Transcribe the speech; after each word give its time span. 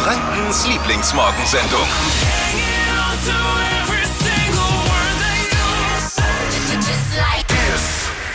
Frankens 0.00 0.66
Lieblingsmorgensendung. 0.68 1.80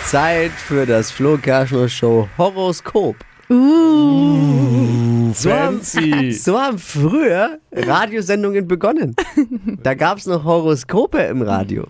Zeit 0.05 0.52
für 0.52 0.86
das 0.86 1.10
Flo 1.10 1.38
Kerschner 1.38 1.88
Show 1.88 2.28
Horoskop. 2.38 3.15
So 3.47 3.55
haben, 5.51 5.81
Fancy. 5.81 6.31
so 6.33 6.60
haben 6.60 6.78
früher 6.78 7.60
Radiosendungen 7.71 8.67
begonnen. 8.67 9.15
Da 9.83 9.93
gab 9.93 10.17
es 10.17 10.25
noch 10.25 10.43
Horoskope 10.43 11.19
im 11.19 11.41
Radio. 11.41 11.87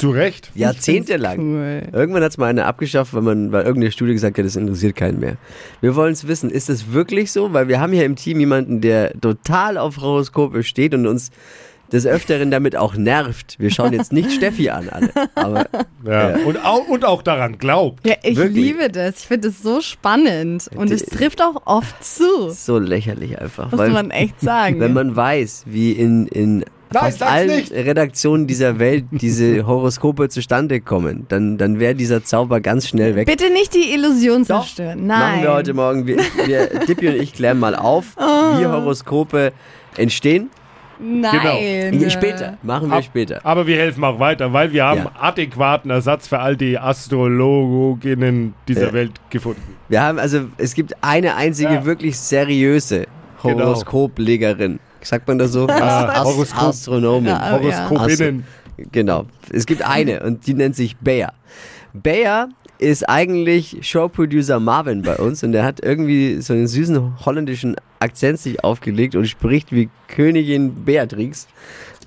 Zu 0.00 0.10
Recht. 0.10 0.50
Jahrzehntelang. 0.54 1.38
Cool. 1.38 1.82
Irgendwann 1.92 2.22
hat 2.22 2.30
es 2.32 2.38
mal 2.38 2.46
eine 2.46 2.64
abgeschafft, 2.64 3.12
weil 3.14 3.22
man, 3.22 3.52
weil 3.52 3.64
irgendeine 3.64 3.92
Studie 3.92 4.12
gesagt 4.14 4.38
hat, 4.38 4.44
das 4.44 4.56
interessiert 4.56 4.96
keinen 4.96 5.20
mehr. 5.20 5.36
Wir 5.80 5.94
wollen 5.94 6.12
es 6.12 6.26
wissen, 6.26 6.50
ist 6.50 6.68
das 6.68 6.92
wirklich 6.92 7.32
so? 7.32 7.52
Weil 7.52 7.68
wir 7.68 7.80
haben 7.80 7.92
hier 7.92 8.04
im 8.04 8.16
Team 8.16 8.40
jemanden, 8.40 8.80
der 8.80 9.12
total 9.20 9.76
auf 9.76 9.98
Horoskope 9.98 10.62
steht 10.62 10.94
und 10.94 11.06
uns 11.06 11.30
des 11.92 12.06
Öfteren 12.06 12.50
damit 12.50 12.76
auch 12.76 12.94
nervt. 12.94 13.56
Wir 13.58 13.70
schauen 13.70 13.92
jetzt 13.92 14.12
nicht 14.12 14.32
Steffi 14.36 14.70
an, 14.70 14.88
alle. 14.88 15.10
Aber 15.34 15.66
Ja. 16.06 16.36
Und, 16.46 16.64
auch, 16.64 16.86
und 16.88 17.04
auch 17.04 17.20
daran 17.22 17.58
glaubt. 17.58 18.06
Ja, 18.06 18.14
ich 18.22 18.36
Wirklich? 18.36 18.64
liebe 18.64 18.88
das. 18.90 19.18
Ich 19.20 19.26
finde 19.26 19.48
es 19.48 19.62
so 19.62 19.80
spannend. 19.80 20.70
Und 20.74 20.90
es 20.90 21.04
trifft 21.04 21.42
auch 21.42 21.62
oft 21.66 22.02
zu. 22.04 22.50
so 22.50 22.78
lächerlich 22.78 23.40
einfach. 23.40 23.70
Muss 23.70 23.78
weil, 23.78 23.90
man 23.90 24.10
echt 24.10 24.40
sagen. 24.40 24.80
wenn 24.80 24.92
man 24.92 25.14
weiß, 25.16 25.64
wie 25.66 25.92
in, 25.92 26.26
in 26.28 26.64
fast 26.92 27.18
sag's 27.20 27.30
allen 27.32 27.48
nicht. 27.56 27.72
Redaktionen 27.72 28.46
dieser 28.46 28.78
Welt 28.78 29.04
diese 29.10 29.66
Horoskope 29.66 30.28
zustande 30.28 30.80
kommen, 30.80 31.26
dann, 31.28 31.56
dann 31.58 31.78
wäre 31.80 31.94
dieser 31.94 32.24
Zauber 32.24 32.60
ganz 32.60 32.88
schnell 32.88 33.14
weg. 33.16 33.26
Bitte 33.26 33.50
nicht 33.52 33.74
die 33.74 33.92
Illusion 33.94 34.44
zerstören. 34.44 35.06
Nein. 35.06 35.18
Machen 35.20 35.42
wir 35.42 35.52
heute 35.54 35.74
Morgen. 35.74 36.06
Wir, 36.06 36.16
wir, 36.46 36.66
Dippi 36.88 37.08
und 37.08 37.16
ich 37.16 37.32
klären 37.32 37.58
mal 37.58 37.74
auf, 37.74 38.16
wie 38.16 38.66
Horoskope 38.66 39.52
entstehen. 39.96 40.50
Nein. 41.02 41.98
Ja, 41.98 42.10
Später. 42.10 42.58
Machen 42.62 42.90
wir 42.90 42.96
Ab- 42.98 43.04
später. 43.04 43.40
Aber 43.42 43.66
wir 43.66 43.76
helfen 43.78 44.04
auch 44.04 44.18
weiter, 44.20 44.52
weil 44.52 44.70
wir 44.72 44.84
haben 44.84 45.04
Ja. 45.04 45.12
adäquaten 45.18 45.90
Ersatz 45.90 46.28
für 46.28 46.40
all 46.40 46.58
die 46.58 46.78
Astrologinnen 46.78 48.52
dieser 48.68 48.88
Ja. 48.88 48.92
Welt 48.92 49.12
gefunden. 49.30 49.62
Wir 49.88 50.02
haben 50.02 50.18
also, 50.18 50.40
es 50.58 50.74
gibt 50.74 50.94
eine 51.02 51.36
einzige 51.36 51.72
Ja. 51.72 51.84
wirklich 51.86 52.18
seriöse 52.18 53.06
Genau. 53.42 53.74
Sagt 55.02 55.26
man 55.28 55.38
das 55.38 55.52
so? 55.52 55.66
Ja, 55.68 56.08
Ast- 56.08 56.26
Horoskop- 56.26 56.68
Astronomin. 56.68 57.26
Ja, 57.28 57.58
oh 57.60 57.66
ja. 57.66 57.88
Horoskopinnen. 57.90 58.44
Genau. 58.92 59.26
Es 59.52 59.66
gibt 59.66 59.82
eine 59.82 60.22
und 60.22 60.46
die 60.46 60.54
nennt 60.54 60.74
sich 60.76 60.96
Bayer. 60.96 61.32
Bayer 61.92 62.48
ist 62.78 63.08
eigentlich 63.08 63.78
Showproducer 63.82 64.58
Marvin 64.60 65.02
bei 65.02 65.16
uns 65.16 65.42
und 65.42 65.52
der 65.52 65.64
hat 65.64 65.80
irgendwie 65.82 66.40
so 66.40 66.54
einen 66.54 66.66
süßen 66.66 67.24
holländischen 67.26 67.76
Akzent 67.98 68.38
sich 68.38 68.64
aufgelegt 68.64 69.14
und 69.14 69.26
spricht 69.26 69.70
wie 69.72 69.90
Königin 70.08 70.84
Beatrix. 70.84 71.46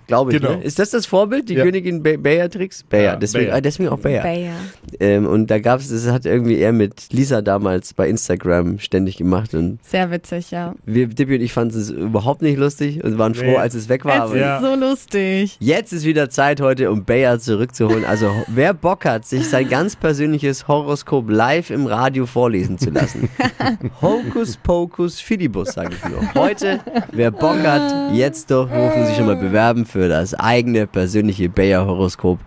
Glaube 0.08 0.34
ich. 0.34 0.40
Genau. 0.42 0.56
Ne? 0.56 0.64
Ist 0.64 0.80
das 0.80 0.90
das 0.92 1.06
Vorbild, 1.06 1.50
die 1.50 1.54
Ja. 1.56 1.64
Königin 1.64 2.04
Be 2.04 2.18
Beatrix? 2.18 2.84
Bayer, 2.84 3.04
Ja, 3.04 3.16
deswegen, 3.16 3.46
Bayer. 3.48 3.56
ah, 3.58 3.62
deswegen 3.62 3.90
auch 3.90 4.00
Bayer. 4.00 4.24
Bayer. 4.24 4.54
Ähm, 5.00 5.26
und 5.28 5.48
da 5.50 5.60
gab 5.60 5.80
es, 5.80 5.90
das 5.90 6.08
hat 6.08 6.26
irgendwie 6.26 6.58
er 6.60 6.72
mit 6.74 7.12
Lisa 7.12 7.42
damals 7.42 7.94
bei 7.94 8.08
Instagram 8.10 8.80
ständig 8.80 9.18
gemacht 9.18 9.54
und 9.54 9.80
Sehr 9.84 10.12
witzig, 10.12 10.52
ja. 10.52 10.74
wir, 10.86 11.08
Dippi 11.08 11.36
und 11.36 11.42
ich 11.42 11.54
fanden 11.54 11.78
es 11.80 11.90
überhaupt 11.90 12.42
nicht 12.42 12.58
lustig 12.58 13.04
und 13.04 13.18
waren 13.18 13.34
froh, 13.36 13.44
Nee. 13.46 13.58
als 13.58 13.74
es 13.76 13.90
weg 13.90 14.06
war. 14.06 14.16
Es 14.16 14.22
aber 14.22 14.36
ist 14.36 14.42
Ja. 14.42 14.62
so 14.62 14.76
lustig. 14.76 15.58
Jetzt 15.60 15.94
ist 15.94 16.06
wieder 16.06 16.30
Zeit 16.30 16.62
heute, 16.62 16.92
um 16.92 17.04
Bayer 17.06 17.40
zurückzuholen. 17.40 18.06
Also 18.06 18.32
wer 18.48 18.74
Bock 18.74 19.06
hat, 19.06 19.26
sich 19.26 19.48
sein 19.48 19.70
ganz 19.70 19.96
persönliches 19.96 20.68
Horoskop 20.68 21.30
live 21.30 21.70
im 21.70 21.86
Radio 21.88 22.26
vorlesen 22.26 22.78
zu 22.78 22.90
lassen. 22.90 23.30
Hokus 24.02 24.58
Pokus 24.58 25.20
Fidibus, 25.20 25.70
sage 25.74 25.96
ich 25.96 26.10
nur. 26.10 26.34
Heute, 26.36 26.80
wer 27.12 27.32
Bock 27.32 27.60
hat, 27.64 28.14
jetzt 28.14 28.52
doch 28.52 28.70
rufen 28.70 29.06
Sie 29.06 29.14
schon 29.16 29.26
mal 29.28 29.36
bewerben 29.36 29.86
für 29.94 30.10
das 30.10 30.34
eigene 30.34 30.88
persönliche 30.88 31.50
Bayer 31.50 31.86
Horoskop. 31.86 32.40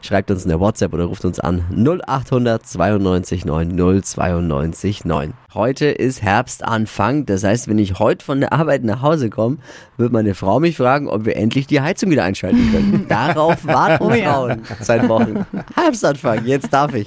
Schreibt 0.00 0.30
uns 0.30 0.46
eine 0.46 0.58
WhatsApp 0.58 0.94
oder 0.94 1.04
ruft 1.04 1.26
uns 1.26 1.38
an 1.38 1.64
0800 1.70 2.66
92 2.66 3.44
9 3.44 3.76
092 4.02 5.04
9. 5.04 5.34
Heute 5.52 5.86
ist 5.86 6.22
Herbstanfang, 6.22 7.26
das 7.26 7.44
heißt, 7.44 7.68
wenn 7.68 7.78
ich 7.78 7.98
heute 7.98 8.24
von 8.24 8.40
der 8.40 8.54
Arbeit 8.54 8.84
nach 8.84 9.02
Hause 9.02 9.28
komme, 9.28 9.58
wird 9.98 10.12
meine 10.12 10.34
Frau 10.34 10.60
mich 10.60 10.78
fragen, 10.78 11.08
ob 11.08 11.26
wir 11.26 11.36
endlich 11.36 11.66
die 11.66 11.82
Heizung 11.82 12.10
wieder 12.10 12.24
einschalten 12.24 12.72
können. 12.72 13.06
Darauf 13.08 13.66
warten 13.66 14.02
Oh 14.04 14.10
ja. 14.14 14.32
Frauen 14.32 14.62
seit 14.80 15.06
Wochen. 15.08 15.44
Herbstanfang, 15.76 16.46
jetzt 16.46 16.72
darf 16.72 16.94
ich. 16.94 17.06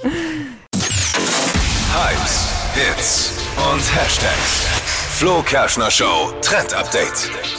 Hypes, 1.92 2.46
Hits 2.74 3.32
und 3.56 3.82
Hashtags. 3.96 4.66
Flo 5.18 5.42
Kerschner 5.42 5.90
Show 5.90 6.32
Trend 6.40 6.72
Update. 6.72 7.57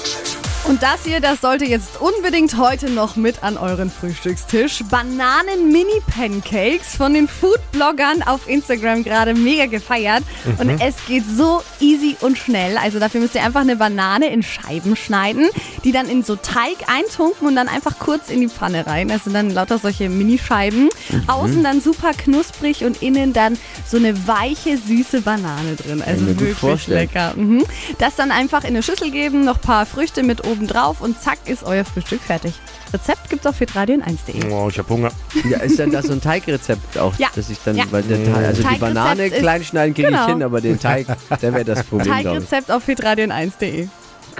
Und 0.66 0.84
das 0.84 1.03
hier, 1.03 1.20
das 1.20 1.42
sollte 1.42 1.66
jetzt 1.66 2.00
unbedingt 2.00 2.56
heute 2.58 2.92
noch 2.92 3.16
mit 3.16 3.42
an 3.44 3.58
euren 3.58 3.90
Frühstückstisch. 3.90 4.84
Bananen-Mini-Pancakes 4.90 6.96
von 6.96 7.16
den 7.16 7.28
Food-Bloggern 7.28 8.22
auf 8.24 8.47
Instagram 8.47 9.03
gerade 9.03 9.34
mega 9.34 9.66
gefeiert. 9.66 10.24
Und 10.59 10.80
es 10.80 10.96
geht 11.08 11.24
so 11.36 11.64
easy 11.80 12.16
und 12.22 12.38
schnell. 12.38 12.78
Also 12.78 13.00
dafür 13.00 13.22
müsst 13.22 13.34
ihr 13.36 13.44
einfach 13.44 13.62
eine 13.62 13.78
Banane 13.78 14.31
in 14.31 14.44
Scheiben 14.44 14.96
schneiden, 14.96 15.48
die 15.84 15.92
dann 15.92 16.08
in 16.08 16.22
so 16.24 16.36
Teig 16.36 16.78
eintunken 16.88 17.48
und 17.48 17.56
dann 17.56 17.68
einfach 17.68 17.98
kurz 17.98 18.30
in 18.30 18.42
die 18.42 18.50
Pfanne 18.50 18.86
rein. 18.86 19.08
Das 19.08 19.24
sind 19.24 19.34
dann 19.34 19.50
lauter 19.50 19.80
solche 19.80 20.08
Minischeiben. 20.09 20.90
Außen 21.28 21.64
dann 21.64 21.81
super 21.81 22.12
knusprig 22.14 22.84
und 22.84 23.02
innen 23.02 23.34
dann 23.34 23.58
so 23.88 23.98
eine 23.98 24.28
weiche, 24.28 24.78
süße 24.78 25.22
Banane 25.22 25.75
drin. 25.75 26.03
Also 26.06 26.28
wirklich 26.28 26.88
lecker. 26.88 27.34
Mhm. 27.36 27.66
Das 27.98 28.16
dann 28.16 28.30
einfach 28.31 28.64
in 28.64 28.69
eine 28.69 28.84
Schüssel 28.84 29.09
geben, 29.09 29.46
noch 29.46 29.56
ein 29.56 29.62
paar 29.62 29.88
Früchte 29.88 30.22
mit 30.22 30.46
oben 30.50 30.68
drauf 30.68 31.02
und 31.02 31.20
zack 31.22 31.38
ist 31.46 31.64
euer 31.64 31.86
Frühstück 31.86 32.22
fertig. 32.22 32.54
Rezept 32.94 33.30
gibt's 33.30 33.46
auf 33.46 33.60
hitradion1.de. 33.62 34.52
Oh, 34.52 34.68
ich 34.70 34.80
hab 34.80 34.90
Hunger. 34.90 35.12
Ja, 35.50 35.60
ist 35.60 35.78
dann 35.80 35.92
das 35.92 36.06
so 36.08 36.14
ein 36.14 36.22
Teigrezept 36.22 36.98
auch, 36.98 37.14
Ja. 37.20 37.28
dass 37.36 37.50
ich 37.50 37.60
dann, 37.64 37.78
Ja. 37.78 37.84
weil 37.92 38.02
der 38.04 38.24
Teig, 38.26 38.36
also 38.36 38.62
die 38.62 38.68
Teigrezept 38.68 38.80
Banane 38.80 39.26
ist- 39.28 39.38
klein 39.40 39.64
schneiden 39.64 39.94
kriege 39.94 40.08
genau. 40.10 40.24
ich 40.26 40.30
hin, 40.34 40.44
aber 40.44 40.60
den 40.62 40.80
Teig, 40.80 41.06
der 41.42 41.54
wäre 41.54 41.66
das 41.66 41.84
Problem. 41.84 42.12
Teigrezept 42.12 42.72
auf 42.72 42.88
hitradion1.de. 42.88 43.88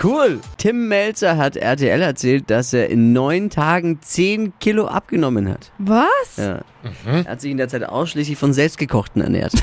Cool. 0.02 0.40
Tim 0.58 0.88
Melzer 0.88 1.36
hat 1.36 1.58
RTL 1.58 2.02
erzählt, 2.02 2.50
dass 2.50 2.72
er 2.74 2.90
in 2.90 3.12
neun 3.12 3.50
Tagen 3.50 4.00
10 4.02 4.54
Kilo 4.60 4.88
abgenommen 4.88 5.50
hat. 5.50 5.72
Was? 5.78 6.08
Ja. 6.38 6.60
Er 7.06 7.26
hat 7.26 7.42
sich 7.42 7.52
in 7.52 7.58
der 7.58 7.68
Zeit 7.68 7.84
ausschließlich 7.84 8.38
von 8.38 8.54
selbstgekochten 8.54 9.22
ernährt. 9.22 9.52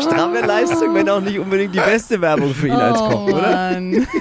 Stramme 0.00 0.40
Leistung, 0.40 0.94
wenn 0.94 1.08
auch 1.08 1.20
nicht 1.20 1.38
unbedingt 1.38 1.74
die 1.74 1.80
beste 1.80 2.20
Werbung 2.20 2.54
für 2.54 2.68
ihn 2.68 2.72
als 2.74 2.98
Koch, 2.98 3.26
oh, 3.26 3.32
oder? 3.32 3.50
Mann. 3.72 4.06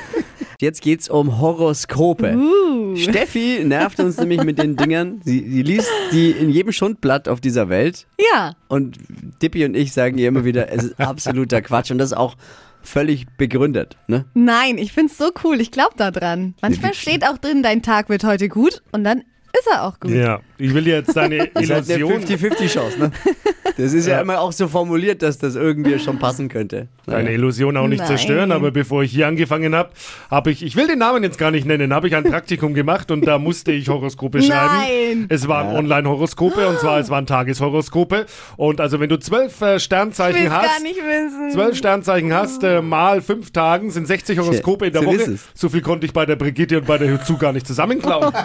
Jetzt 0.61 0.81
geht's 0.81 1.09
um 1.09 1.41
Horoskope. 1.41 2.38
Uh. 2.38 2.95
Steffi 2.95 3.63
nervt 3.66 4.00
uns 4.00 4.17
nämlich 4.17 4.44
mit 4.44 4.59
den 4.59 4.78
Dingern. 4.78 5.19
Sie, 5.25 5.45
sie 5.50 5.61
liest 5.61 5.89
die 6.13 6.31
in 6.31 6.50
jedem 6.50 6.72
Schundblatt 6.72 7.28
auf 7.28 7.41
dieser 7.41 7.67
Welt. 7.67 8.07
Ja. 8.31 8.53
Und 8.69 8.97
Dippi 9.41 9.66
und 9.66 9.75
ich 9.75 9.91
sagen 9.91 10.17
ihr 10.17 10.29
immer 10.29 10.45
wieder, 10.45 10.72
es 10.72 10.85
ist 10.85 11.00
absoluter 11.01 11.61
Quatsch. 11.61 11.91
Und 11.91 11.97
das 11.97 12.11
ist 12.11 12.17
auch 12.17 12.35
völlig 12.81 13.25
begründet. 13.38 13.97
Ne? 14.07 14.25
Nein, 14.35 14.78
ich 14.78 14.94
find's 14.94 15.17
so 15.17 15.31
cool. 15.44 15.59
Ich 15.59 15.72
glaub 15.72 15.97
da 15.97 16.11
dran. 16.11 16.53
Manchmal 16.61 16.94
steht 16.94 17.25
auch 17.25 17.38
drin, 17.38 17.63
dein 17.63 17.81
Tag 17.81 18.07
wird 18.09 18.23
heute 18.23 18.47
gut 18.47 18.84
und 18.91 19.03
dann 19.03 19.19
ist 19.19 19.67
er 19.72 19.84
auch 19.84 20.00
gut. 20.00 20.11
Ja, 20.11 20.41
ich 20.57 20.73
will 20.73 20.88
jetzt 20.88 21.16
deine 21.16 21.50
Das 21.53 21.63
ist 21.63 21.72
halt 21.72 21.90
eine 21.90 22.00
Illusion, 22.00 22.23
50-50-Chance. 22.23 23.00
Ne? 23.00 23.11
Das 23.78 23.94
ist 23.94 24.06
ja. 24.07 24.16
Ja. 24.16 24.22
immer 24.22 24.39
auch 24.39 24.51
so 24.51 24.67
formuliert, 24.67 25.22
dass 25.22 25.38
das 25.38 25.56
irgendwie 25.56 25.97
schon 26.00 26.19
passen 26.19 26.50
könnte. 26.50 26.88
Deine 27.06 27.31
Illusion 27.31 27.75
auch 27.78 27.88
nicht 27.88 28.00
Nein. 28.00 28.08
zerstören, 28.08 28.52
aber 28.52 28.72
bevor 28.72 29.03
ich 29.03 29.12
hier 29.12 29.28
angefangen 29.28 29.75
habe, 29.75 29.90
habe 30.31 30.52
ich, 30.52 30.64
ich 30.64 30.75
will 30.75 30.88
den 30.88 31.00
Namen 31.00 31.24
jetzt 31.24 31.38
gar 31.38 31.52
nicht 31.52 31.66
nennen, 31.66 31.94
habe 31.94 32.08
ich 32.08 32.16
ein 32.16 32.24
Praktikum 32.24 32.74
gemacht 32.74 33.12
und 33.12 33.25
da 33.28 33.38
musste 33.40 33.72
ich 33.72 33.90
Horoskope 33.90 34.41
schreiben. 34.41 34.74
Nein. 34.78 35.25
Es 35.30 35.47
waren 35.47 35.75
Online-Horoskope 35.75 36.68
und 36.68 36.80
zwar 36.80 37.00
es 37.00 37.09
waren 37.09 37.25
Tageshoroskope 37.25 38.25
und 38.58 38.80
also 38.80 39.00
wenn 39.00 39.09
du 39.09 39.18
zwölf 39.19 39.61
äh, 39.61 39.76
Ich 39.78 39.84
Sternzeichen 39.84 40.41
will's 40.41 40.50
gar 40.50 40.64
hast, 40.64 40.84
nicht 40.84 40.97
wissen. 40.97 41.52
Zwölf 41.52 41.78
Sternzeichen 41.78 42.34
hast, 42.34 42.64
äh, 42.64 42.82
mal 42.82 43.22
fünf 43.22 43.52
Tagen 43.52 43.91
sind 43.91 44.08
60 44.08 44.40
Horoskope 44.40 44.88
in 44.88 44.94
der 44.94 45.02
So 45.02 45.08
Woche. 45.08 45.38
So 45.53 45.70
viel 45.70 45.82
konnte 45.82 46.05
ich 46.05 46.14
bei 46.14 46.26
der 46.26 46.35
Brigitte 46.35 46.79
und 46.79 46.88
bei 46.88 46.97
der 46.97 47.11
Huzu 47.14 47.38
gar 47.38 47.53
nicht 47.53 47.67
zusammenklauen. 47.67 48.34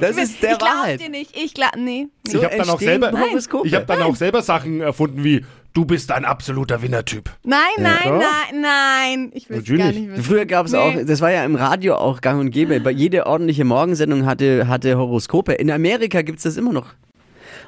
Das 0.00 0.16
ist 0.16 0.42
der 0.42 0.52
ich 0.52 0.58
glaub 0.58 0.70
Wahrheit. 0.70 1.00
dir 1.00 1.08
nicht. 1.08 1.36
Ich 1.36 1.54
glaub, 1.54 1.76
nee. 1.76 2.06
So 2.26 2.38
ich 2.38 2.44
habe 2.44 2.56
dann 2.56 2.68
auch 2.68 2.80
selber, 2.80 3.12
Horoskope. 3.12 3.66
ich 3.66 3.74
habe 3.74 3.86
dann 3.86 4.02
auch 4.02 4.16
selber 4.16 4.42
Sachen 4.42 4.80
erfunden 4.80 5.24
wie 5.24 5.44
du 5.76 5.84
bist 5.84 6.10
ein 6.10 6.24
absoluter 6.24 6.80
Winnertyp. 6.80 7.30
Nein, 7.44 7.58
nein, 7.78 7.98
Ja. 8.04 8.18
nein, 8.18 8.60
nein. 8.62 9.30
Ich 9.34 9.50
will's 9.50 9.66
gar 9.68 9.76
Natürlich. 9.76 10.00
nicht 10.00 10.10
wissen. 10.12 10.22
Früher 10.24 10.46
gab 10.46 10.64
es 10.66 10.72
Nee. 10.72 10.78
auch, 10.78 10.94
das 11.04 11.20
war 11.20 11.30
ja 11.30 11.44
im 11.44 11.54
Radio 11.54 11.96
auch 11.96 12.22
gang 12.22 12.40
und 12.40 12.50
gäbe, 12.50 12.80
bei 12.80 12.90
jede 12.90 13.26
ordentliche 13.26 13.64
Morgensendung 13.66 14.24
hatte, 14.24 14.68
hatte 14.68 14.96
Horoskope. 14.96 15.52
In 15.52 15.70
Amerika 15.70 16.22
gibt 16.22 16.38
es 16.38 16.44
das 16.44 16.56
immer 16.56 16.72
noch. 16.72 16.94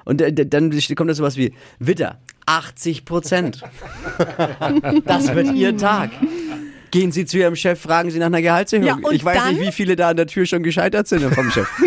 Und 0.06 0.22
äh, 0.22 0.32
dann 0.32 0.70
kommt 0.96 1.10
da 1.10 1.14
sowas 1.14 1.37
wie 1.37 1.52
Witter, 1.81 2.19
80 2.46 3.05
Prozent. 3.05 3.62
das 5.05 5.34
wird 5.34 5.52
Ihr 5.55 5.76
Tag. 5.76 6.10
Gehen 6.90 7.12
Sie 7.12 7.26
zu 7.26 7.37
Ihrem 7.37 7.55
Chef, 7.56 7.78
fragen 7.78 8.10
Sie 8.10 8.19
nach 8.19 8.26
einer 8.26 8.40
Gehaltserhöhung. 8.40 9.02
Ja, 9.05 9.10
ich 9.10 9.22
weiß 9.22 9.37
dann? 9.37 9.55
nicht, 9.55 9.60
wie 9.66 9.72
viele 9.72 9.94
da 9.96 10.08
an 10.08 10.16
der 10.16 10.26
Tür 10.26 10.46
schon 10.46 10.62
gescheitert 10.62 11.06
sind 11.08 11.22
vom 11.34 11.50
Chef. 11.50 11.69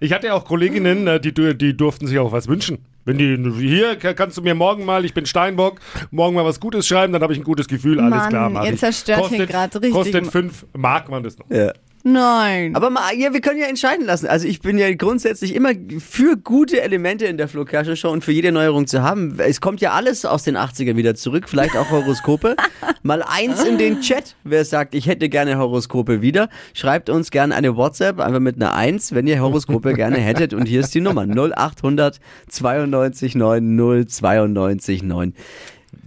Ich 0.00 0.12
hatte 0.12 0.32
auch 0.32 0.44
Kolleginnen, 0.44 1.08
äh, 1.08 1.18
die, 1.18 1.34
die 1.34 1.76
durften 1.76 2.06
sich 2.06 2.20
auch 2.20 2.30
was 2.30 2.46
wünschen. 2.46 2.78
Wenn 3.08 3.16
die 3.16 3.36
hier 3.66 3.96
ka- 3.96 4.12
kannst 4.12 4.36
du 4.36 4.42
mir 4.42 4.54
morgen 4.54 4.84
mal, 4.84 5.04
ich 5.06 5.14
bin 5.14 5.24
Steinbock, 5.24 5.80
morgen 6.10 6.34
mal 6.36 6.44
was 6.44 6.60
Gutes 6.60 6.86
schreiben, 6.86 7.12
dann 7.14 7.22
habe 7.22 7.32
ich 7.32 7.38
ein 7.38 7.44
gutes 7.44 7.66
Gefühl, 7.66 7.98
alles 8.00 8.10
Mann, 8.18 8.28
klar, 8.28 8.50
mach 8.50 8.64
ihr 8.66 8.74
ich. 8.74 8.78
zerstört 8.80 9.18
hier 9.28 9.28
Kostet- 9.38 9.50
grad 9.50 9.74
richtig- 9.76 9.92
Kostet 9.92 10.26
fünf 10.26 10.66
Mark, 10.76 11.08
man 11.08 11.22
das 11.22 11.38
noch. 11.38 11.50
Ja. 11.50 11.72
Nein. 12.12 12.74
Aber 12.74 12.90
mal, 12.90 13.14
ja, 13.14 13.32
wir 13.32 13.40
können 13.40 13.60
ja 13.60 13.66
entscheiden 13.66 14.06
lassen. 14.06 14.26
Also 14.26 14.46
ich 14.46 14.60
bin 14.60 14.78
ja 14.78 14.92
grundsätzlich 14.94 15.54
immer 15.54 15.70
für 15.98 16.36
gute 16.36 16.80
Elemente 16.80 17.26
in 17.26 17.36
der 17.36 17.48
Flo 17.48 17.64
Kerschner 17.64 17.96
Show 17.96 18.10
und 18.10 18.24
für 18.24 18.32
jede 18.32 18.50
Neuerung 18.50 18.86
zu 18.86 19.02
haben. 19.02 19.38
Es 19.38 19.60
kommt 19.60 19.80
ja 19.80 19.92
alles 19.92 20.24
aus 20.24 20.42
den 20.42 20.56
80ern 20.56 20.96
wieder 20.96 21.14
zurück, 21.14 21.48
vielleicht 21.48 21.76
auch 21.76 21.90
Horoskope. 21.90 22.56
mal 23.02 23.22
eins 23.22 23.62
in 23.64 23.78
den 23.78 24.00
Chat, 24.00 24.36
wer 24.44 24.64
sagt, 24.64 24.94
ich 24.94 25.06
hätte 25.06 25.28
gerne 25.28 25.58
Horoskope 25.58 26.22
wieder. 26.22 26.48
Schreibt 26.72 27.10
uns 27.10 27.30
gerne 27.30 27.54
eine 27.54 27.76
WhatsApp, 27.76 28.20
einfach 28.20 28.40
mit 28.40 28.56
einer 28.56 28.74
Eins, 28.74 29.14
wenn 29.14 29.26
ihr 29.26 29.40
Horoskope 29.40 29.92
gerne 29.94 30.18
hättet. 30.18 30.54
Und 30.54 30.66
hier 30.66 30.80
ist 30.80 30.94
die 30.94 31.00
Nummer 31.00 31.26
0800 31.26 32.20
92 32.48 33.34
9 33.34 34.06
092 34.06 35.02
9. 35.02 35.34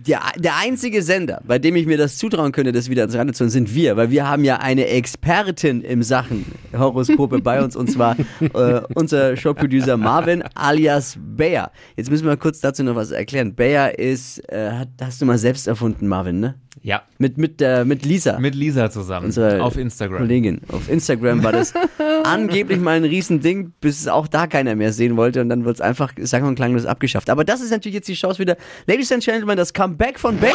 Der, 0.08 0.20
der 0.38 0.58
einzige 0.58 1.04
Sender, 1.04 1.42
bei 1.46 1.60
dem 1.60 1.76
ich 1.76 1.86
mir 1.86 1.98
das 1.98 2.18
zutrauen 2.18 2.52
könnte, 2.52 2.72
das 2.72 2.90
wieder 2.90 3.04
ans 3.04 3.16
Rande 3.16 3.34
zu 3.34 3.44
holen, 3.44 3.52
sind 3.52 3.76
wir, 3.76 3.98
weil 3.98 4.10
wir 4.10 4.28
haben 4.28 4.44
ja 4.44 4.58
eine 4.58 4.88
Expertin 4.88 5.82
im 5.82 6.02
Sachen 6.02 6.46
Horoskope 6.76 7.40
bei 7.40 7.64
uns 7.64 7.76
und 7.76 7.92
zwar 7.92 8.16
äh, 8.40 8.82
unser 8.96 9.38
Showproducer 9.38 9.98
Marvin 9.98 10.44
alias 10.56 11.18
Bayer. 11.20 11.72
Jetzt 11.98 12.10
müssen 12.10 12.26
wir 12.26 12.36
kurz 12.38 12.60
dazu 12.62 12.84
noch 12.84 12.96
was 12.96 13.12
erklären. 13.12 13.54
Bayer 13.54 14.00
ist, 14.00 14.40
äh, 14.52 14.72
hat, 14.72 14.90
hast 15.02 15.22
du 15.22 15.26
mal 15.26 15.38
selbst 15.38 15.68
erfunden, 15.68 16.08
Marvin, 16.08 16.40
ne? 16.40 16.56
Ja, 16.84 17.04
Mit, 17.20 17.38
mit, 17.38 17.60
der 17.60 17.86
mit 17.86 18.06
Lisa. 18.06 18.40
mit 18.40 18.56
Lisa 18.56 18.90
zusammen 18.90 19.28
Unsere 19.28 19.62
auf 19.62 19.78
Instagram. 19.78 20.20
Kollegin. 20.20 20.62
Auf 20.70 20.90
Instagram 20.90 21.44
war 21.44 21.52
das 21.52 21.74
angeblich 22.24 22.80
mal 22.80 22.96
ein 22.96 23.04
Riesending, 23.04 23.74
bis 23.82 24.00
es 24.00 24.08
auch 24.08 24.26
da 24.26 24.48
keiner 24.48 24.74
mehr 24.76 24.92
sehen 24.94 25.16
wollte 25.16 25.42
und 25.42 25.50
dann 25.50 25.64
wird 25.64 25.76
es 25.76 25.82
einfach, 25.82 26.14
sagen 26.22 26.46
wir 26.46 26.50
mal, 26.50 26.56
klanglos 26.56 26.86
abgeschafft. 26.86 27.30
Aber 27.30 27.44
das 27.44 27.62
ist 27.62 27.70
natürlich 27.70 27.96
jetzt 27.96 28.08
die 28.08 28.14
Chance 28.14 28.40
wieder. 28.40 28.56
Ladies 28.88 29.12
and 29.12 29.24
Gentlemen, 29.24 29.58
das 29.58 29.74
Comeback 29.74 29.91
von 30.18 30.38
Bayer. 30.40 30.54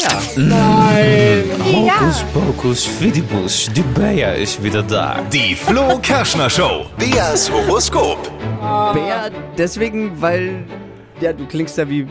Hokus 1.62 2.24
Pokus 2.32 2.84
Fidibus, 2.84 3.68
die 3.74 3.82
Bayer 3.82 4.34
ist 4.34 4.62
wieder 4.62 4.82
da. 4.82 5.20
Die 5.32 5.54
Flo 5.54 5.98
Kerschner 5.98 6.48
Show. 6.48 6.86
Beas 6.96 7.50
Horoskop. 7.50 8.30
Bayer, 8.60 9.30
deswegen, 9.58 10.12
weil, 10.20 10.64
ja, 11.20 11.32
du 11.32 11.46
klingst 11.46 11.76
ja 11.76 11.88
wie. 11.88 12.06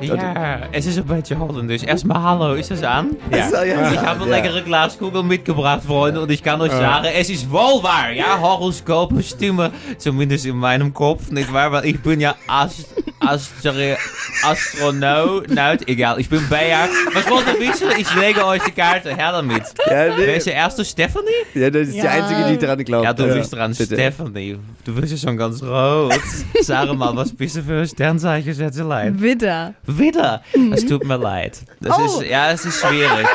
Ja, 0.00 0.60
es 0.72 0.86
ist 0.86 0.98
ein 0.98 1.04
beetje 1.06 1.38
holländisch. 1.38 1.82
Erstmal 1.82 2.22
hallo, 2.22 2.54
ist 2.54 2.70
das 2.70 2.82
an? 2.82 3.16
Ja. 3.30 3.64
ja. 3.64 3.92
Ich 3.92 3.98
habe 3.98 4.22
eine 4.22 4.30
leckere 4.30 4.62
Glaskugel 4.62 5.22
mitgebracht, 5.22 5.82
Freunde, 5.86 6.20
und 6.20 6.30
ich 6.30 6.42
kann 6.42 6.60
euch 6.60 6.70
sagen, 6.72 7.06
es 7.14 7.30
ist 7.30 7.50
wohl 7.50 7.82
wahr, 7.82 8.10
ja, 8.12 8.38
Horoskope 8.40 9.22
stimmen, 9.22 9.70
zumindest 9.98 10.46
in 10.46 10.56
meinem 10.56 10.92
Kopf, 10.92 11.30
nicht 11.30 11.52
wahr, 11.52 11.72
weil 11.72 11.86
ich 11.86 12.00
bin 12.00 12.20
ja 12.20 12.34
Ast 12.46 12.86
Astro 13.20 13.96
Astronaut, 14.44 15.88
egal, 15.88 16.20
ich 16.20 16.28
bin 16.28 16.46
Bayer. 16.48 16.88
Was 17.14 17.28
wollt 17.30 17.46
ihr 17.48 17.68
wissen? 17.68 17.88
Ich 17.98 18.14
lege 18.14 18.44
euch 18.46 18.62
die 18.62 18.70
Karte, 18.72 19.16
her 19.16 19.32
damit. 19.32 19.62
Ja, 19.90 20.08
nee. 20.08 20.12
Wer 20.18 20.36
ist 20.36 20.46
der 20.46 20.54
erste, 20.54 20.84
Stephanie? 20.84 21.24
ja, 21.54 21.70
das 21.70 21.88
ist 21.88 21.94
die 21.94 21.98
Ja. 21.98 22.10
einzige, 22.10 22.44
die 22.50 22.58
dran 22.66 22.84
glaubt. 22.84 23.04
Ja, 23.04 23.12
du 23.12 23.26
bist 23.32 23.52
dran, 23.54 23.72
bitte. 23.72 23.94
Stephanie. 23.94 24.58
Du 24.84 24.94
bist 24.94 25.12
ja 25.12 25.18
schon 25.18 25.36
ganz 25.36 25.62
rot. 25.62 26.14
Sag 26.60 26.92
mal, 26.94 27.16
was 27.16 27.32
bist 27.34 27.56
du 27.56 27.62
für 27.62 27.80
ein 27.80 27.88
Sternzeichen, 27.88 28.54
Schätzelein? 28.54 29.20
Widder. 29.20 29.74
Wieder. 29.86 30.42
Es 30.72 30.84
tut 30.86 31.04
mir 31.04 31.16
leid. 31.16 31.58
Das 31.80 31.98
Oh. 31.98 32.20
ist, 32.20 32.28
ja, 32.28 32.50
es 32.50 32.64
ist 32.64 32.80
schwierig. 32.80 33.26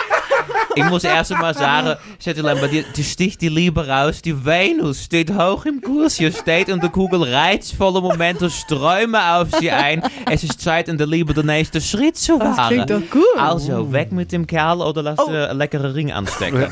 Ich 0.76 0.84
muss 0.86 1.04
erst 1.04 1.32
einmal 1.32 1.54
sagen, 1.54 1.98
bei 2.26 2.68
dir 2.68 2.84
die 2.96 3.04
sticht 3.04 3.42
die 3.42 3.50
Liebe 3.50 3.88
raus. 3.88 4.22
Die 4.22 4.46
Venus 4.46 5.04
steht 5.04 5.32
hoch 5.32 5.66
im 5.66 5.82
Kurs. 5.82 6.16
Hier 6.16 6.32
steht 6.32 6.70
in 6.70 6.80
der 6.80 6.90
Kugel 6.90 7.24
reizvolle 7.24 8.02
Momente 8.02 8.50
strömen 8.50 9.16
auf 9.16 9.50
sie 9.60 9.72
ein. 9.72 10.02
Es 10.30 10.44
ist 10.44 10.62
Zeit, 10.62 10.88
in 10.88 10.98
der 10.98 11.08
Liebe 11.08 11.34
den 11.34 11.46
nächsten 11.48 11.82
Schritt 11.82 12.18
zu 12.18 12.40
wagen. 12.40 12.68
klingt 12.68 12.90
doch 12.90 13.10
gut. 13.10 13.38
Also, 13.38 13.92
weg 13.92 14.12
mit 14.12 14.32
dem 14.32 14.48
Kerl 14.48 14.82
oder 14.82 15.02
lass 15.04 15.24
dir 15.26 15.50
einen 15.50 15.60
leckeren 15.60 15.92
Ring 15.92 16.12
anstecken. 16.12 16.68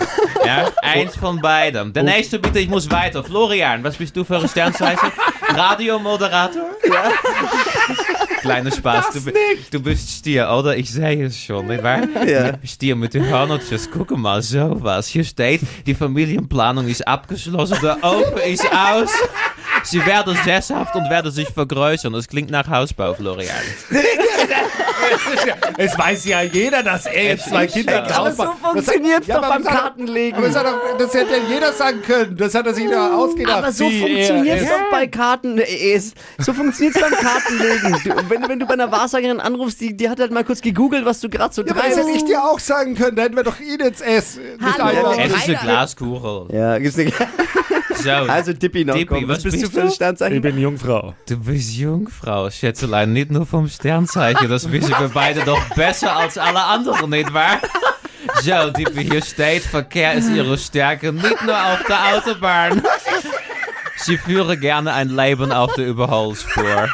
Ja, 0.45 0.69
eins 0.81 1.15
von 1.15 1.41
beiden. 1.41 1.93
Der 1.93 2.03
nächste 2.03 2.39
bitte, 2.39 2.59
ich 2.59 2.69
muss 2.69 2.89
weiter. 2.89 3.23
Florian, 3.23 3.83
was 3.83 3.97
bist 3.97 4.15
du 4.15 4.23
für 4.23 4.37
ein 4.37 4.47
Sternzeichen? 4.47 5.11
Radiomoderator? 5.49 6.63
Ja. 6.87 7.11
Kleiner 8.41 8.71
Spaß. 8.71 9.11
Du, 9.13 9.31
du 9.71 9.83
bist 9.83 10.09
Stier, 10.09 10.49
oder? 10.49 10.77
Ich 10.77 10.91
sehe 10.91 11.25
es 11.25 11.37
schon, 11.37 11.67
nicht 11.67 11.83
wahr? 11.83 12.01
Ja. 12.25 12.53
Stier 12.63 12.95
mit 12.95 13.13
den 13.13 13.25
Hörnertjes. 13.25 13.88
Guck 13.91 14.15
mal, 14.17 14.41
sowas. 14.41 15.07
Hier 15.07 15.23
steht, 15.23 15.61
die 15.85 15.95
Familienplanung 15.95 16.87
ist 16.87 17.07
abgeschlossen, 17.07 17.77
der 17.81 17.97
Ofen 18.03 18.37
ist 18.45 18.65
aus. 18.71 19.11
Sie 19.83 20.05
werden 20.05 20.37
sesshaft 20.43 20.95
und 20.95 21.09
werden 21.09 21.31
sich 21.31 21.49
vergrößern. 21.49 22.13
Das 22.13 22.27
klingt 22.27 22.49
nach 22.51 22.67
Hausbau, 22.67 23.13
Florian. 23.13 23.55
Es 25.77 25.97
weiß 25.97 26.25
ja 26.25 26.41
jeder, 26.41 26.83
dass 26.83 27.05
er 27.05 27.23
jetzt 27.23 27.49
zwei 27.49 27.65
Kinder 27.67 28.07
ja. 28.07 28.15
Aber 28.17 28.31
so 28.31 28.53
funktioniert's 28.61 29.27
doch 29.27 29.41
beim 29.41 29.63
Kartenlegen. 29.63 30.37
Aber 30.37 30.47
das, 30.47 30.55
hat 30.57 30.65
doch, 30.65 30.97
das 30.97 31.13
hätte 31.13 31.31
ja 31.37 31.43
jeder 31.49 31.73
sagen 31.73 32.01
können. 32.01 32.37
Das 32.37 32.53
hat 32.53 32.67
er 32.67 32.73
sich 32.73 32.89
da 32.89 33.15
ausgedacht. 33.15 33.57
Aber 33.57 33.71
so 33.71 33.89
funktioniert 33.89 34.57
er, 34.59 34.63
es 34.63 34.69
doch 34.69 34.91
bei 34.91 35.07
Karten. 35.07 35.61
So 36.37 36.53
funktioniert 36.53 36.95
es 36.95 37.01
beim 37.01 37.11
Kartenlegen. 37.11 37.91
Du, 38.03 38.29
wenn, 38.29 38.49
wenn 38.49 38.59
du 38.59 38.65
bei 38.65 38.73
einer 38.73 38.91
Wahrsagerin 38.91 39.39
anrufst, 39.39 39.81
die, 39.81 39.95
die 39.95 40.09
hat 40.09 40.19
halt 40.19 40.31
mal 40.31 40.43
kurz 40.43 40.61
gegoogelt, 40.61 41.05
was 41.05 41.19
du 41.21 41.29
gerade 41.29 41.53
so 41.53 41.63
Ja, 41.63 41.71
aber 41.71 41.81
das 41.81 41.93
treibst. 41.95 42.09
hätte 42.09 42.17
ich 42.17 42.25
dir 42.25 42.43
auch 42.43 42.59
sagen 42.59 42.95
können. 42.95 43.15
Da 43.15 43.23
hätten 43.23 43.35
wir 43.35 43.43
doch 43.43 43.59
ihn 43.59 43.79
jetzt 43.79 44.01
S. 44.01 44.37
nicht 44.37 44.79
Hallo. 44.79 45.11
Es 45.17 45.33
ist 45.33 45.47
eine 45.47 45.57
Glaskugel. 45.57 46.55
Ja, 46.55 46.77
gibt's 46.77 46.97
nicht. 46.97 47.13
So, 47.95 48.09
Also 48.29 48.53
Dippi 48.53 48.85
noch. 48.85 48.93
Dippi, 48.95 49.05
komm. 49.21 49.27
was 49.27 49.43
bist, 49.43 49.59
bist 49.59 49.65
du 49.65 49.69
für 49.71 49.79
ein 49.81 49.85
du? 49.87 49.89
Ich 49.89 49.95
Sternzeichen? 49.95 50.41
bin 50.41 50.57
Jungfrau. 50.59 51.15
du 51.27 51.37
bist 51.37 51.73
Jungfrau, 51.75 52.49
Schätzelein. 52.49 53.13
Nicht 53.13 53.31
nur 53.31 53.45
vom 53.45 53.67
Sternzeichen. 53.67 54.49
Das 54.49 54.71
wissen 54.71 54.93
wir 54.99 55.09
beide 55.13 55.41
doch 55.43 55.61
besser 55.75 56.15
als 56.15 56.37
alle 56.37 56.63
anderen, 56.63 57.09
nicht 57.09 57.33
wahr? 57.33 57.59
So, 58.41 58.69
Dippi, 58.71 59.05
hier 59.09 59.21
steht, 59.23 59.63
Verkehr 59.63 60.13
ist 60.13 60.29
ihre 60.29 60.57
Stärke, 60.57 61.11
nicht 61.11 61.41
nur 61.43 61.55
auf 61.55 61.83
der 61.87 62.15
Autobahn. 62.15 62.81
Sie 63.97 64.17
führen 64.17 64.59
gerne 64.59 64.93
ein 64.93 65.09
Leben 65.09 65.51
auf 65.51 65.73
der 65.73 65.87
Überholspur. 65.87 66.87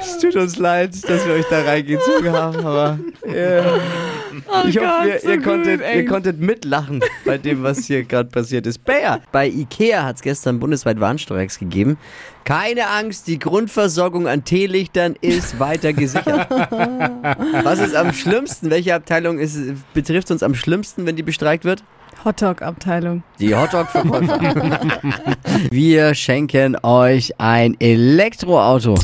Es 0.00 0.18
tut 0.18 0.36
uns 0.36 0.56
leid, 0.58 0.90
dass 1.08 1.26
wir 1.26 1.34
euch 1.34 1.46
da 1.48 1.62
reingezogen 1.62 2.32
haben, 2.32 2.66
aber 2.66 2.98
ja. 4.46 4.64
ich 4.68 4.78
hoffe, 4.78 4.86
Gott, 4.86 5.06
ihr, 5.06 5.20
so 5.20 5.28
ihr, 5.28 5.36
gut, 5.36 5.44
konntet, 5.44 5.80
ihr 5.94 6.04
konntet 6.06 6.40
mitlachen 6.40 7.00
bei 7.24 7.38
dem, 7.38 7.62
was 7.62 7.86
hier 7.86 8.04
gerade 8.04 8.28
passiert 8.28 8.66
ist. 8.66 8.84
Bayer, 8.84 9.20
bei 9.32 9.48
Ikea 9.48 10.04
hat 10.04 10.16
es 10.16 10.22
gestern 10.22 10.60
bundesweit 10.60 11.00
Warnstreiks 11.00 11.58
gegeben. 11.58 11.98
Keine 12.44 12.88
Angst, 12.88 13.26
die 13.26 13.38
Grundversorgung 13.38 14.28
an 14.28 14.44
Teelichtern 14.44 15.16
ist 15.20 15.58
weiter 15.58 15.94
gesichert. 15.94 16.50
Was 17.62 17.78
ist 17.78 17.94
am 17.94 18.12
schlimmsten? 18.12 18.68
Welche 18.68 18.94
Abteilung 18.94 19.38
ist, 19.38 19.58
betrifft 19.94 20.30
uns 20.30 20.42
am 20.42 20.54
schlimmsten, 20.54 21.06
wenn 21.06 21.16
die 21.16 21.22
bestreikt 21.22 21.64
wird? 21.64 21.82
Hotdog-Abteilung. 22.24 23.22
Die 23.38 23.54
Hotdog-Verkäufer. 23.54 24.40
Wir 25.70 26.14
schenken 26.14 26.76
euch 26.82 27.32
ein 27.38 27.76
Elektroauto. 27.80 28.94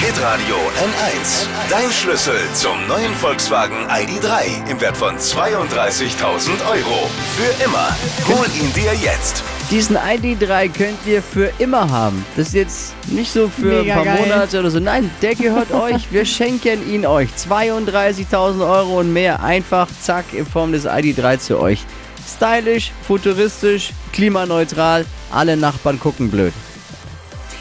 Hitradio 0.00 0.56
N1. 0.56 1.46
Dein 1.68 1.90
Schlüssel 1.92 2.38
zum 2.54 2.86
neuen 2.88 3.12
Volkswagen 3.14 3.76
ID.3 3.90 4.70
im 4.70 4.80
Wert 4.80 4.96
von 4.96 5.16
32.000 5.16 6.52
Euro. 6.66 7.10
Für 7.36 7.62
immer. 7.64 7.94
Hol 8.26 8.46
ihn 8.58 8.72
dir 8.72 8.94
jetzt. 8.94 9.42
Diesen 9.70 9.98
ID3 9.98 10.70
könnt 10.70 10.98
ihr 11.04 11.22
für 11.22 11.52
immer 11.58 11.90
haben. 11.90 12.24
Das 12.34 12.48
ist 12.48 12.54
jetzt 12.54 12.94
nicht 13.08 13.30
so 13.30 13.48
für 13.50 13.82
Mega 13.82 13.98
ein 13.98 14.04
paar 14.04 14.16
geil. 14.16 14.26
Monate 14.26 14.60
oder 14.60 14.70
so. 14.70 14.80
Nein, 14.80 15.10
der 15.20 15.34
gehört 15.34 15.70
euch. 15.74 16.10
Wir 16.10 16.24
schenken 16.24 16.90
ihn 16.90 17.04
euch. 17.04 17.28
32.000 17.36 18.60
Euro 18.68 19.00
und 19.00 19.12
mehr. 19.12 19.42
Einfach 19.42 19.86
zack 20.00 20.32
in 20.32 20.46
Form 20.46 20.72
des 20.72 20.86
ID3 20.86 21.38
zu 21.40 21.60
euch. 21.60 21.84
Stylisch, 22.26 22.90
futuristisch, 23.06 23.90
klimaneutral. 24.14 25.04
Alle 25.30 25.58
Nachbarn 25.58 26.00
gucken 26.00 26.30
blöd. 26.30 26.54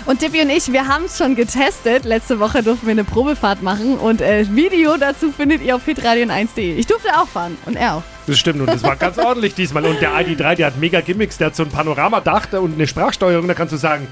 Und 0.10 0.24
Dippy 0.24 0.42
und 0.42 0.50
ich, 0.50 0.74
wir 0.74 0.88
haben 0.88 1.06
es 1.06 1.20
schon 1.20 1.36
getestet. 1.36 2.04
Letzte 2.04 2.40
Woche 2.40 2.64
durften 2.64 2.88
wir 2.88 2.94
eine 2.94 3.04
Probefahrt 3.04 3.62
machen 3.62 4.00
und 4.00 4.22
äh, 4.22 4.44
Video 4.56 4.98
dazu 4.98 5.32
findet 5.32 5.62
ihr 5.62 5.76
auf 5.76 5.88
hitradion1.de. 5.88 6.78
Ich 6.78 6.88
durfte 6.88 7.10
auch 7.10 7.28
fahren 7.28 7.56
und 7.68 7.76
er 7.76 7.98
auch. 7.98 8.04
Das 8.26 8.40
stimmt 8.40 8.60
und 8.60 8.72
das 8.72 8.82
war 8.82 8.96
ganz 8.96 9.20
ordentlich 9.20 9.54
diesmal. 9.54 9.86
Und 9.86 10.02
der 10.02 10.14
ID3, 10.14 10.56
der 10.56 10.66
hat 10.66 10.80
mega 10.80 11.02
Gimmicks. 11.02 11.38
Der 11.38 11.48
hat 11.48 11.56
so 11.56 11.62
ein 11.62 11.70
Panoramadach 11.70 12.52
und 12.54 12.74
eine 12.74 12.88
Sprachsteuerung. 12.88 13.48
Da 13.48 13.54
kannst 13.54 13.72
du 13.72 13.78
sagen, 13.78 14.08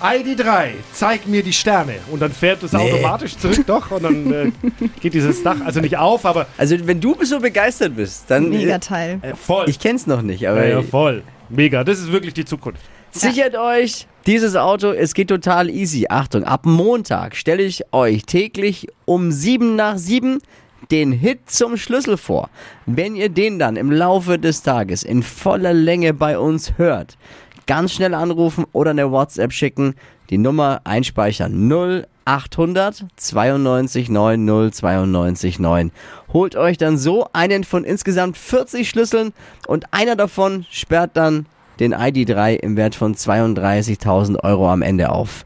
ID3, 0.00 0.68
zeig 0.92 1.26
mir 1.26 1.42
die 1.42 1.52
Sterne. 1.52 1.96
Und 2.12 2.22
dann 2.22 2.30
fährt 2.30 2.62
es 2.62 2.72
automatisch 2.72 3.36
zurück, 3.36 3.66
doch. 3.66 3.90
Und 3.90 4.04
dann 4.04 4.32
äh, 4.32 4.52
geht 5.00 5.14
dieses 5.14 5.42
Dach 5.42 5.56
also 5.64 5.80
nicht 5.80 5.96
auf, 5.96 6.26
aber 6.26 6.46
Also 6.58 6.76
wenn 6.86 7.00
du 7.00 7.16
so 7.24 7.40
begeistert 7.40 7.96
bist, 7.96 8.26
dann... 8.28 8.50
Mega 8.50 8.78
Teil. 8.78 9.18
äh, 9.22 9.34
voll. 9.34 9.68
Ich 9.68 9.80
kenn's 9.80 10.06
noch 10.06 10.22
nicht, 10.22 10.48
aber 10.48 10.64
ja, 10.64 10.78
ja, 10.78 10.82
voll. 10.82 11.24
Mega. 11.48 11.82
Das 11.82 11.98
ist 11.98 12.12
wirklich 12.12 12.34
die 12.34 12.44
Zukunft. 12.44 12.80
Sichert 13.12 13.56
euch 13.56 14.06
dieses 14.26 14.54
Auto, 14.54 14.92
es 14.92 15.14
geht 15.14 15.28
total 15.28 15.68
easy. 15.68 16.06
Achtung, 16.08 16.44
ab 16.44 16.64
Montag 16.64 17.34
stelle 17.34 17.62
ich 17.62 17.82
euch 17.92 18.24
täglich 18.24 18.86
um 19.04 19.32
7 19.32 19.74
nach 19.74 19.98
7 19.98 20.38
den 20.90 21.12
Hit 21.12 21.50
zum 21.50 21.76
Schlüssel 21.76 22.16
vor. 22.16 22.50
Wenn 22.86 23.16
ihr 23.16 23.28
den 23.28 23.58
dann 23.58 23.76
im 23.76 23.90
Laufe 23.90 24.38
des 24.38 24.62
Tages 24.62 25.02
in 25.02 25.22
voller 25.22 25.72
Länge 25.72 26.14
bei 26.14 26.38
uns 26.38 26.78
hört, 26.78 27.16
ganz 27.66 27.92
schnell 27.92 28.14
anrufen 28.14 28.64
oder 28.72 28.90
eine 28.90 29.10
WhatsApp 29.10 29.52
schicken. 29.52 29.94
Die 30.30 30.38
Nummer 30.38 30.80
einspeichern 30.84 31.68
0800 32.24 33.04
92 33.16 34.08
90 34.08 34.72
92 34.74 35.58
9. 35.58 35.92
Holt 36.32 36.56
euch 36.56 36.78
dann 36.78 36.98
so 36.98 37.28
einen 37.32 37.64
von 37.64 37.84
insgesamt 37.84 38.36
40 38.36 38.88
Schlüsseln 38.88 39.32
und 39.66 39.86
einer 39.92 40.14
davon 40.14 40.64
sperrt 40.70 41.12
dann 41.14 41.46
den 41.80 41.94
ID3 41.94 42.54
im 42.54 42.76
Wert 42.76 42.94
von 42.94 43.14
32.000 43.14 44.44
Euro 44.44 44.70
am 44.70 44.82
Ende 44.82 45.10
auf. 45.10 45.44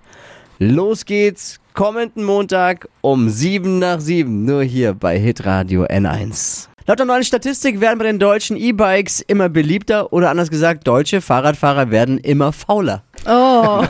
Los 0.59 1.05
geht's, 1.05 1.61
kommenden 1.73 2.25
Montag 2.25 2.89
um 3.01 3.29
7 3.29 3.79
nach 3.79 4.01
7, 4.01 4.45
nur 4.45 4.63
hier 4.63 4.95
bei 4.95 5.19
Hitradio 5.19 5.85
N1. 5.85 6.69
Laut 6.87 6.99
der 6.99 7.07
neuen 7.07 7.25
Statistik 7.25 7.81
werden 7.81 7.99
bei 7.99 8.05
den 8.05 8.19
deutschen 8.19 8.59
E-Bikes 8.59 9.23
immer 9.23 9.49
beliebter 9.49 10.13
oder 10.13 10.29
anders 10.29 10.51
gesagt, 10.51 10.87
deutsche 10.87 11.23
Fahrradfahrer 11.23 11.91
werden 11.91 12.19
immer 12.19 12.53
fauler. 12.53 13.05
Oh, 13.27 13.85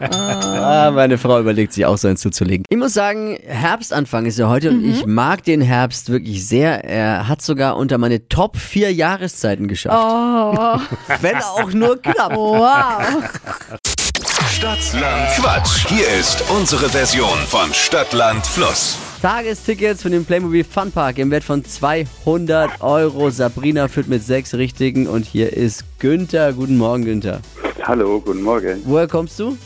Ah, 0.00 0.90
meine 0.92 1.18
Frau 1.18 1.40
überlegt 1.40 1.72
sich 1.72 1.84
auch 1.86 1.96
so 1.98 2.08
einen 2.08 2.16
zuzulegen. 2.16 2.64
Ich 2.68 2.76
muss 2.76 2.94
sagen, 2.94 3.38
Herbstanfang 3.46 4.26
ist 4.26 4.38
ja 4.38 4.48
heute 4.48 4.70
und 4.70 4.84
ich 4.84 5.06
mag 5.06 5.42
den 5.44 5.60
Herbst 5.60 6.10
wirklich 6.10 6.46
sehr. 6.46 6.84
Er 6.84 7.28
hat 7.28 7.42
sogar 7.42 7.76
unter 7.76 7.98
meine 7.98 8.28
Top 8.28 8.56
4 8.56 8.92
Jahreszeiten 8.92 9.68
geschafft. 9.68 9.96
oh, 9.98 10.78
Wenn 11.20 11.36
auch 11.36 11.72
nur 11.72 12.00
knapp. 12.00 12.34
wow. 12.34 13.02
Stadtland 14.50 15.30
Quatsch. 15.36 15.86
Hier 15.88 16.08
ist 16.18 16.42
unsere 16.50 16.88
Version 16.88 17.38
von 17.48 17.72
Stadtland 17.74 18.46
Fluss. 18.46 18.96
Tagestickets 19.22 20.02
für 20.02 20.10
den 20.10 20.24
Playmobil 20.24 20.62
Funpark 20.64 21.18
im 21.18 21.30
Wert 21.30 21.44
von 21.44 21.64
200 21.64 22.80
Euro. 22.80 23.30
Sabrina 23.30 23.88
führt 23.88 24.08
mit 24.08 24.22
sechs 24.24 24.54
Richtigen 24.54 25.06
und 25.06 25.24
hier 25.26 25.52
ist 25.52 25.84
Günther. 25.98 26.52
Guten 26.52 26.76
Morgen, 26.76 27.04
Günther. 27.04 27.40
Hallo, 27.86 28.20
guten 28.20 28.42
Morgen. 28.42 28.82
Woher 28.84 29.06
kommst 29.06 29.38
du? 29.38 29.56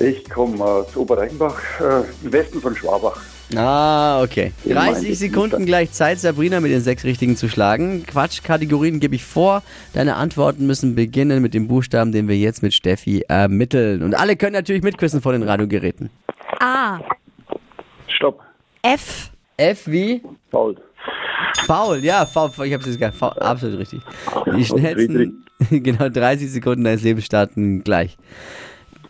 Ich 0.00 0.28
komme 0.28 0.64
aus 0.64 0.96
Oberreichenbach, 0.96 1.60
äh, 1.80 2.02
im 2.24 2.32
Westen 2.32 2.60
von 2.60 2.74
Schwabach. 2.74 3.20
Ah, 3.54 4.20
okay. 4.20 4.52
Ich 4.64 4.74
meine, 4.74 4.94
30 4.94 5.10
ich 5.10 5.18
Sekunden 5.20 5.64
gleich 5.64 5.92
Zeit, 5.92 6.18
Sabrina 6.18 6.58
mit 6.58 6.72
den 6.72 6.80
sechs 6.80 7.04
Richtigen 7.04 7.36
zu 7.36 7.48
schlagen. 7.48 8.04
Quatschkategorien 8.04 8.98
gebe 8.98 9.14
ich 9.14 9.24
vor. 9.24 9.62
Deine 9.92 10.16
Antworten 10.16 10.66
müssen 10.66 10.96
beginnen 10.96 11.40
mit 11.40 11.54
dem 11.54 11.68
Buchstaben, 11.68 12.10
den 12.10 12.26
wir 12.26 12.36
jetzt 12.36 12.64
mit 12.64 12.74
Steffi 12.74 13.22
ermitteln. 13.28 14.02
Und 14.02 14.16
alle 14.16 14.34
können 14.34 14.54
natürlich 14.54 14.82
mitquissen 14.82 15.22
vor 15.22 15.30
den 15.30 15.44
Radiogeräten. 15.44 16.10
A, 16.58 16.98
Stopp. 18.08 18.40
F, 18.82 19.30
F 19.56 19.86
wie? 19.86 20.20
Faul. 20.50 20.76
Faul, 21.66 21.98
ja, 22.04 22.24
faul, 22.26 22.50
ich 22.64 22.72
hab's 22.74 22.86
jetzt 22.86 22.98
gesagt. 22.98 23.14
Faul, 23.16 23.32
absolut 23.40 23.78
richtig. 23.80 24.00
Die 24.56 24.64
schnellsten, 24.64 25.44
genau 25.70 26.08
30 26.08 26.50
Sekunden 26.50 26.84
deines 26.84 27.02
Lebens 27.02 27.24
starten 27.26 27.82
gleich. 27.84 28.16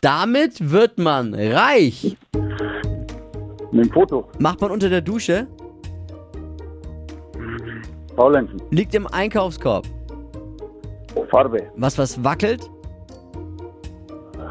Damit 0.01 0.71
wird 0.71 0.99
man 0.99 1.35
reich. 1.35 2.17
Mit 3.73 3.85
dem 3.87 3.93
Foto. 3.93 4.29
Macht 4.39 4.61
man 4.61 4.71
unter 4.71 4.89
der 4.89 5.01
Dusche, 5.03 5.47
Faulenzen. 8.17 8.61
liegt 8.71 8.95
im 8.95 9.07
Einkaufskorb. 9.07 9.87
Farbe. 11.31 11.71
Was 11.77 11.99
was 11.99 12.23
wackelt, 12.25 12.69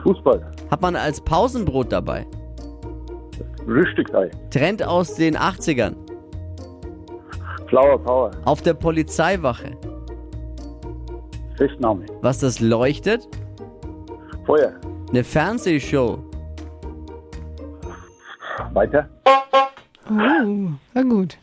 Fußball. 0.03 0.51
hat 0.69 0.81
man 0.81 0.95
als 0.95 1.19
Pausenbrot 1.21 1.91
dabei. 1.91 2.25
Rüstigei. 3.65 4.29
Trend 4.51 4.83
aus 4.83 5.15
den 5.15 5.35
80ern. 5.37 5.95
Flower 7.67 7.97
Power. 7.97 8.31
Auf 8.45 8.61
der 8.61 8.73
Polizeiwache. 8.73 9.77
Festnahme. 11.57 12.05
Was 12.21 12.39
das 12.39 12.59
leuchtet? 12.59 13.27
Feuer. 14.45 14.73
Eine 15.09 15.23
Fernsehshow. 15.23 16.19
Weiter. 18.73 19.09
Oh, 20.09 20.71
na 20.93 21.01
gut. 21.01 21.37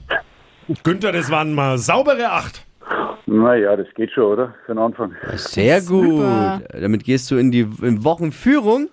Günther, 0.83 1.13
das 1.13 1.31
waren 1.31 1.53
mal 1.53 1.79
saubere 1.79 2.31
acht. 2.31 2.65
Naja, 3.27 3.77
das 3.77 3.87
geht 3.95 4.13
schon, 4.13 4.25
oder? 4.25 4.55
Für 4.67 4.75
den 4.75 4.79
Anfang. 4.79 5.13
Sehr 5.35 5.81
gut. 5.81 6.05
Super. 6.05 6.61
Damit 6.81 7.05
gehst 7.05 7.31
du 7.31 7.37
in 7.37 7.51
die 7.51 7.69
in 7.83 8.05
Wochenführung. 8.05 8.89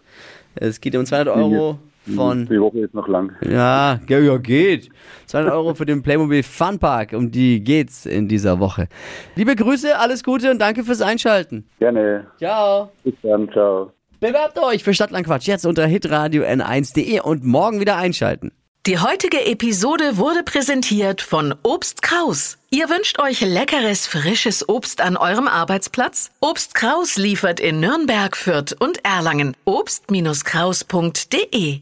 Es 0.55 0.81
geht 0.81 0.95
um 0.95 1.05
200 1.05 1.35
Euro 1.35 1.79
von 2.15 2.48
Die 2.48 2.60
Woche 2.60 2.79
ist 2.79 2.93
noch 2.93 3.08
lang. 3.08 3.31
Ja, 3.41 4.00
ja, 4.08 4.20
ja, 4.20 4.38
geht. 4.38 4.89
200 5.27 5.53
Euro 5.53 5.75
für 5.75 5.86
den 5.86 6.01
Playmobil 6.01 6.43
Funpark. 6.43 7.13
Um 7.13 7.31
die 7.31 7.63
geht's 7.63 8.05
in 8.05 8.27
dieser 8.27 8.60
Woche. 8.60 8.88
Liebe 9.36 9.55
Grüße, 9.55 9.98
alles 9.98 10.24
Gute 10.24 10.51
und 10.51 10.60
danke 10.60 10.84
fürs 10.84 11.01
Einschalten. 11.01 11.65
Gerne. 11.79 12.27
Ciao. 12.38 12.91
Bis 13.03 13.13
dann. 13.24 13.50
Ciao. 13.51 13.91
Bewerbt 14.20 14.60
euch 14.60 14.84
für 14.84 14.93
Stadtlandquatsch 14.93 15.48
jetzt 15.48 15.65
unter 15.65 15.88
hitradio 15.88 16.43
n1.de 16.43 17.22
und 17.22 17.43
morgen 17.43 17.79
wieder 17.79 17.98
einschalten. 17.98 18.51
Die 18.88 18.98
heutige 18.98 19.46
Episode 19.46 20.17
wurde 20.17 20.41
präsentiert 20.43 21.22
von 21.22 21.53
Obst 21.62 22.01
Kraus. 22.01 22.58
Ihr 22.72 22.89
wünscht 22.89 23.20
euch 23.20 23.41
leckeres, 23.41 24.08
frisches 24.08 24.67
Obst 24.67 25.01
an 25.01 25.17
eurem 25.17 25.48
Arbeitsplatz? 25.48 26.31
Obst 26.39 26.74
Kraus 26.74 27.17
liefert 27.17 27.60
in 27.60 27.79
Nürnberg, 27.79 28.36
Fürth 28.36 28.75
und 28.79 29.05
Erlangen. 29.05 29.55
Obst-Kraus.de 29.65 31.81